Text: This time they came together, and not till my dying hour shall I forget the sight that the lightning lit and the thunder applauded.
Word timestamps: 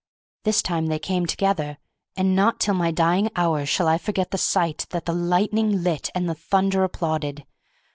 This 0.45 0.63
time 0.63 0.87
they 0.87 0.97
came 0.97 1.27
together, 1.27 1.77
and 2.17 2.35
not 2.35 2.59
till 2.59 2.73
my 2.73 2.89
dying 2.89 3.29
hour 3.35 3.67
shall 3.67 3.87
I 3.87 3.99
forget 3.99 4.31
the 4.31 4.37
sight 4.39 4.87
that 4.89 5.05
the 5.05 5.13
lightning 5.13 5.83
lit 5.83 6.09
and 6.15 6.27
the 6.27 6.33
thunder 6.33 6.83
applauded. 6.83 7.45